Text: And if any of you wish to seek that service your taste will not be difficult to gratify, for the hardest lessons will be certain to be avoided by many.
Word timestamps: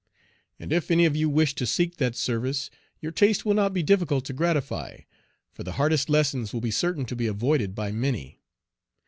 And 0.59 0.73
if 0.73 0.89
any 0.89 1.05
of 1.05 1.15
you 1.15 1.29
wish 1.29 1.53
to 1.53 1.67
seek 1.67 1.97
that 1.97 2.15
service 2.15 2.71
your 3.01 3.11
taste 3.11 3.45
will 3.45 3.53
not 3.53 3.71
be 3.71 3.83
difficult 3.83 4.25
to 4.25 4.33
gratify, 4.33 5.01
for 5.51 5.61
the 5.63 5.73
hardest 5.73 6.09
lessons 6.09 6.51
will 6.53 6.59
be 6.61 6.71
certain 6.71 7.05
to 7.05 7.15
be 7.15 7.27
avoided 7.27 7.75
by 7.75 7.91
many. 7.91 8.41